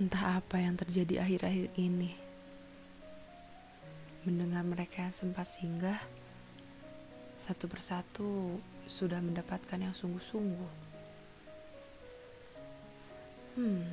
[0.00, 2.16] Entah apa yang terjadi akhir-akhir ini.
[4.24, 6.00] Mendengar mereka yang sempat singgah,
[7.36, 8.56] satu persatu
[8.88, 10.72] sudah mendapatkan yang sungguh-sungguh.
[13.60, 13.92] Hmm,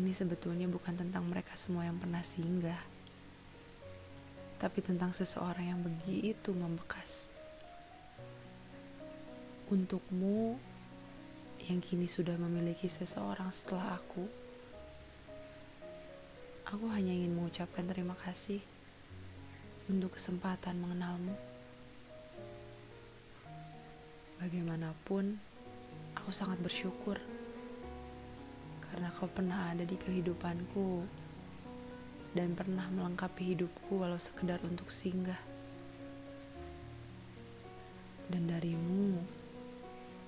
[0.00, 2.80] ini sebetulnya bukan tentang mereka semua yang pernah singgah,
[4.56, 7.28] tapi tentang seseorang yang begitu membekas.
[9.68, 10.56] Untukmu
[11.68, 14.41] yang kini sudah memiliki seseorang setelah aku,
[16.72, 18.64] aku hanya ingin mengucapkan terima kasih
[19.92, 21.36] untuk kesempatan mengenalmu.
[24.40, 25.36] Bagaimanapun,
[26.16, 27.20] aku sangat bersyukur
[28.88, 31.04] karena kau pernah ada di kehidupanku
[32.32, 35.38] dan pernah melengkapi hidupku walau sekedar untuk singgah.
[38.32, 39.20] Dan darimu,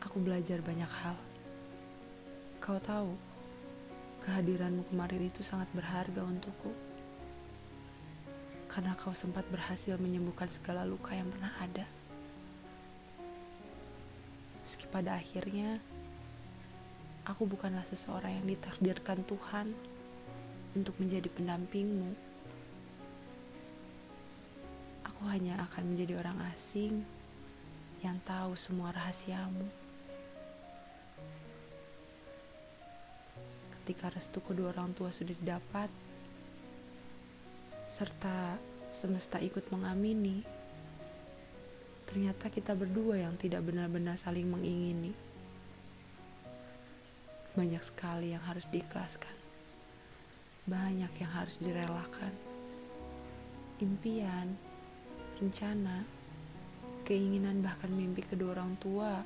[0.04, 1.16] aku belajar banyak hal.
[2.60, 3.33] Kau tahu,
[4.24, 6.72] kehadiranmu kemarin itu sangat berharga untukku.
[8.72, 11.84] Karena kau sempat berhasil menyembuhkan segala luka yang pernah ada.
[14.64, 15.76] Meski pada akhirnya,
[17.28, 19.76] aku bukanlah seseorang yang ditakdirkan Tuhan
[20.72, 22.16] untuk menjadi pendampingmu.
[25.04, 27.04] Aku hanya akan menjadi orang asing
[28.00, 29.83] yang tahu semua rahasiamu.
[33.84, 35.92] Ketika restu kedua orang tua sudah didapat,
[37.92, 38.56] serta
[38.88, 40.40] semesta ikut mengamini,
[42.08, 45.12] ternyata kita berdua yang tidak benar-benar saling mengingini
[47.54, 49.30] banyak sekali yang harus diikhlaskan.
[50.66, 52.34] Banyak yang harus direlakan.
[53.78, 54.58] Impian,
[55.38, 56.02] rencana,
[57.06, 59.22] keinginan bahkan mimpi kedua orang tua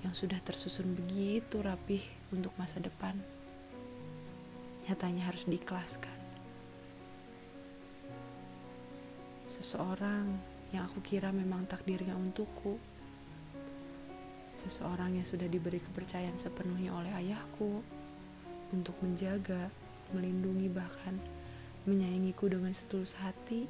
[0.00, 2.00] yang sudah tersusun begitu rapih
[2.32, 3.35] untuk masa depan.
[4.86, 6.16] Nyatanya harus diikhlaskan.
[9.46, 10.26] Seseorang
[10.74, 12.78] yang aku kira memang takdirnya untukku
[14.56, 17.84] seseorang yang sudah diberi kepercayaan sepenuhnya oleh ayahku
[18.72, 19.68] untuk menjaga,
[20.16, 21.20] melindungi, bahkan
[21.84, 23.68] menyayangiku dengan setulus hati,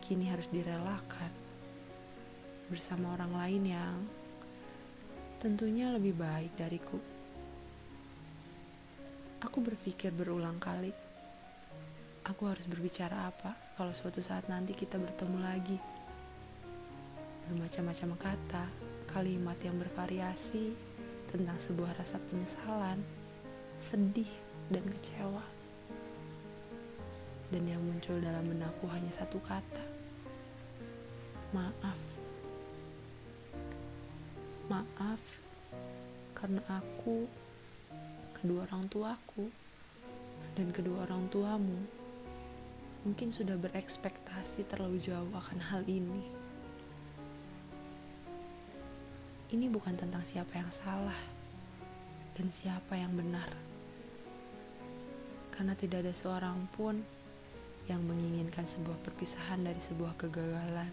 [0.00, 1.34] kini harus direlakan
[2.70, 3.96] bersama orang lain yang
[5.42, 6.96] tentunya lebih baik dariku.
[9.42, 10.94] Aku berpikir berulang kali,
[12.22, 15.78] aku harus berbicara apa kalau suatu saat nanti kita bertemu lagi.
[17.50, 18.64] Bermacam-macam kata,
[19.10, 20.78] kalimat yang bervariasi
[21.34, 23.02] tentang sebuah rasa penyesalan,
[23.82, 24.30] sedih,
[24.70, 25.42] dan kecewa.
[27.50, 29.84] Dan yang muncul dalam benakku hanya satu kata.
[31.50, 32.00] Maaf.
[34.70, 35.22] Maaf
[36.38, 37.26] karena aku,
[38.36, 39.50] kedua orang tuaku,
[40.58, 41.80] dan kedua orang tuamu
[43.02, 46.42] mungkin sudah berekspektasi terlalu jauh akan hal ini.
[49.52, 51.20] ini bukan tentang siapa yang salah
[52.32, 53.52] dan siapa yang benar.
[55.52, 57.04] Karena tidak ada seorang pun
[57.84, 60.88] yang menginginkan sebuah perpisahan dari sebuah kegagalan.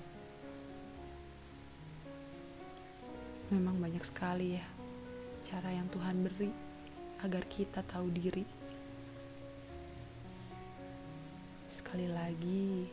[3.56, 4.68] Memang banyak sekali ya
[5.48, 6.52] cara yang Tuhan beri
[7.24, 8.46] agar kita tahu diri.
[11.69, 12.88] Sekali lagi,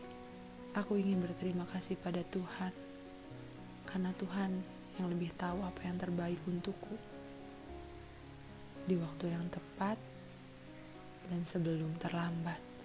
[0.77, 2.73] aku ingin berterima kasih pada Tuhan
[3.89, 4.51] karena Tuhan
[5.01, 6.97] yang lebih tahu apa yang terbaik untukku
[8.87, 9.99] di waktu yang tepat
[11.33, 12.76] dan sebelum terlambat.